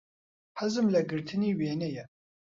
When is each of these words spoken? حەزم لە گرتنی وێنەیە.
حەزم 0.59 0.85
لە 0.93 1.01
گرتنی 1.09 1.57
وێنەیە. 1.59 2.05